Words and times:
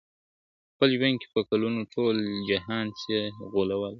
په 0.77 0.77
خپل 0.77 0.89
ژوند 0.99 1.15
کي 1.21 1.27
په 1.35 1.41
کلونو، 1.49 1.79
ټول 1.93 2.15
جهان 2.49 2.87
سې 3.01 3.17
غولولای, 3.51 3.89